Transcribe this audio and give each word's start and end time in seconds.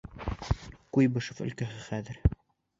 Куйбышев 0.97 1.43
өлкәһе 1.47 1.79
хәҙер. 1.93 2.21